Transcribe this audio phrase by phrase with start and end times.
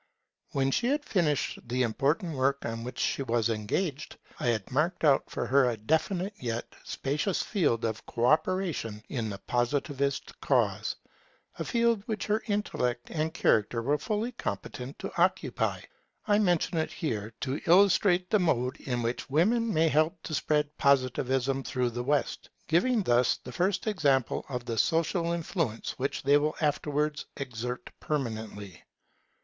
[0.53, 5.03] When she had finished the important work on which she was engaged, I had marked
[5.03, 10.95] out for her a definite yet spacious field of co operation in the Positivist cause:
[11.59, 15.81] a field which her intellect and character were fully competent to occupy.
[16.27, 20.75] I mention it here, to illustrate the mode in which women may help to spread
[20.79, 26.37] Positivism through the West; giving thus the first example of the social influence which they
[26.39, 28.81] will afterwards exert permanently.